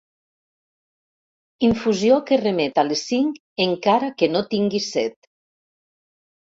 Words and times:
Infusió 1.67 2.17
que 2.31 2.41
remet 2.43 2.81
a 2.83 2.87
les 2.89 3.05
cinc 3.13 3.39
encara 3.69 4.13
que 4.23 4.35
no 4.37 4.45
tinguis 4.57 4.93
set. 4.99 5.35